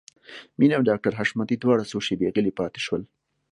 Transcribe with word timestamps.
مينه 0.59 0.73
او 0.77 0.83
ډاکټر 0.89 1.13
حشمتي 1.19 1.55
دواړه 1.59 1.83
څو 1.91 1.97
شېبې 2.05 2.31
غلي 2.35 2.51
پاتې 2.59 2.79
شول. 2.85 3.01